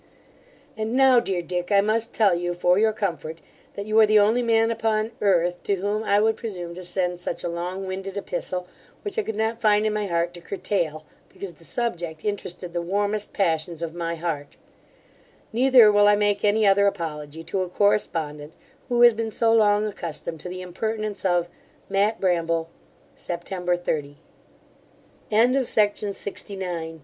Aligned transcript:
And 0.75 0.93
now, 0.95 1.19
dear 1.19 1.43
Dick, 1.43 1.71
I 1.71 1.79
must 1.79 2.11
tell 2.11 2.33
you 2.33 2.55
for 2.55 2.79
your 2.79 2.91
comfort, 2.91 3.39
that 3.75 3.85
you 3.85 3.99
are 3.99 4.05
the 4.07 4.17
only 4.17 4.41
man 4.41 4.71
upon 4.71 5.11
earth 5.21 5.61
to 5.65 5.75
whom 5.75 6.03
I 6.03 6.19
would 6.19 6.37
presume 6.37 6.73
to 6.73 6.83
send 6.83 7.19
such 7.19 7.43
a 7.43 7.47
longwinded 7.47 8.17
epistle, 8.17 8.65
which 9.03 9.19
I 9.19 9.21
could 9.21 9.35
not 9.35 9.61
find 9.61 9.85
in 9.85 9.93
my 9.93 10.07
heart 10.07 10.33
to 10.33 10.41
curtail, 10.41 11.05
because 11.29 11.53
the 11.53 11.63
subject 11.63 12.25
interested 12.25 12.73
the 12.73 12.81
warmest 12.81 13.31
passions 13.31 13.83
of 13.83 13.93
my 13.93 14.15
heart; 14.15 14.55
neither 15.53 15.91
will 15.91 16.07
I 16.07 16.15
make 16.15 16.43
any 16.43 16.65
other 16.65 16.87
apology 16.87 17.43
to 17.43 17.61
a 17.61 17.69
correspondent 17.69 18.53
who 18.89 19.03
has 19.03 19.13
been 19.13 19.29
so 19.29 19.53
long 19.53 19.85
accustomed 19.85 20.39
to 20.39 20.49
the 20.49 20.63
impertinence 20.63 21.23
of 21.23 21.47
MATT. 21.89 22.17
BRAMBLE 22.19 22.71
Sept. 23.15 23.49
30. 23.83 24.17
To 25.29 25.63
Sir 25.63 25.81
WATKIN 25.83 26.13
PHILLIPS, 26.15 26.15
Bart. 26.15 26.51
at 26.59 26.61
Ox 26.63 26.99